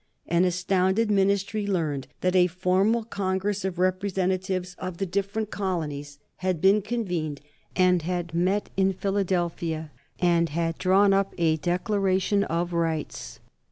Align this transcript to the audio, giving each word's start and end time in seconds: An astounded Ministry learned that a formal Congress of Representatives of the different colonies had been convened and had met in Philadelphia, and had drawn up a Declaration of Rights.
An 0.25 0.45
astounded 0.45 1.11
Ministry 1.11 1.67
learned 1.67 2.07
that 2.21 2.35
a 2.35 2.47
formal 2.47 3.03
Congress 3.03 3.63
of 3.63 3.77
Representatives 3.77 4.73
of 4.79 4.97
the 4.97 5.05
different 5.05 5.51
colonies 5.51 6.17
had 6.37 6.59
been 6.59 6.81
convened 6.81 7.39
and 7.75 8.01
had 8.01 8.33
met 8.33 8.71
in 8.75 8.93
Philadelphia, 8.93 9.91
and 10.19 10.49
had 10.49 10.79
drawn 10.79 11.13
up 11.13 11.35
a 11.37 11.57
Declaration 11.57 12.43
of 12.45 12.73
Rights. 12.73 13.39